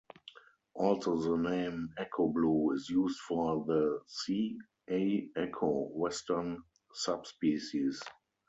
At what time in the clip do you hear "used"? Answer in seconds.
2.89-3.19